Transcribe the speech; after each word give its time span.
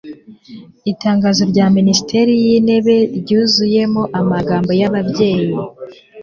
itangazo 0.91 1.41
rya 1.51 1.65
minisitiri 1.77 2.31
w'intebe 2.43 2.95
ryuzuyemo 3.19 4.01
amagambo 4.19 4.69
y'ababyeyi 4.79 5.49